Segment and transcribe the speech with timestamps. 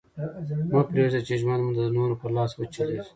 [0.73, 3.07] مه پرېږده، چي ژوند مو د نورو په لاس وچلېږي.